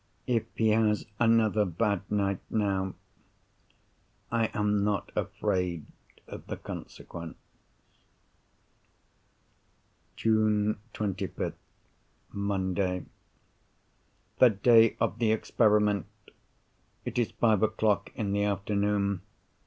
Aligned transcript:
If 0.25 0.45
he 0.55 0.69
has 0.69 1.05
another 1.19 1.63
bad 1.63 2.09
night, 2.09 2.39
now—I 2.49 4.45
am 4.51 4.83
not 4.83 5.11
afraid 5.15 5.85
of 6.27 6.47
the 6.47 6.57
consequences. 6.57 7.37
June 10.15 10.79
25th, 10.95 11.53
Monday.—The 12.31 14.49
day 14.49 14.97
of 14.99 15.19
the 15.19 15.31
experiment! 15.31 16.07
It 17.05 17.19
is 17.19 17.29
five 17.29 17.61
o'clock 17.61 18.09
in 18.15 18.31
the 18.31 18.43
afternoon. 18.43 19.21